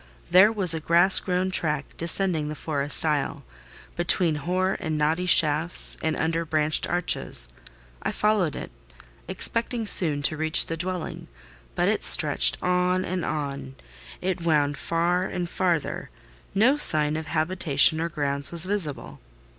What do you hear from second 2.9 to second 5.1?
aisle between hoar and